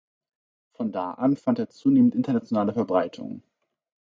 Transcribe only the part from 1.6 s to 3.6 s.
zunehmend internationale Verbreitung.